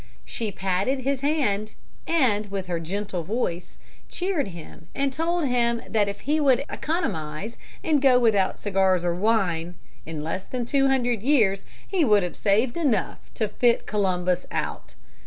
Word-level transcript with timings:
She 0.25 0.51
patted 0.51 1.01
his 1.01 1.21
hand, 1.21 1.75
and, 2.07 2.49
with 2.49 2.65
her 2.65 2.79
gentle 2.79 3.21
voice, 3.21 3.77
cheered 4.09 4.47
him 4.47 4.87
and 4.95 5.13
told 5.13 5.45
him 5.45 5.79
that 5.87 6.07
if 6.09 6.21
he 6.21 6.39
would 6.39 6.65
economize 6.71 7.55
and 7.83 8.01
go 8.01 8.17
without 8.17 8.57
cigars 8.57 9.05
or 9.05 9.13
wine, 9.13 9.75
in 10.03 10.23
less 10.23 10.43
than 10.43 10.65
two 10.65 10.87
hundred 10.87 11.21
years 11.21 11.63
he 11.87 12.03
would 12.03 12.23
have 12.23 12.35
saved 12.35 12.77
enough 12.77 13.19
to 13.35 13.47
fit 13.47 13.85
Columbus 13.85 14.47
out. 14.49 14.95